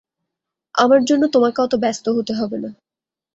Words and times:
আমার 0.75 0.99
জন্যে 1.03 1.27
তোমাকে 1.27 1.59
অত 1.61 1.73
ব্যস্ত 1.75 2.05
হতে 2.09 2.33
হবে 2.33 2.57
না। 2.57 2.69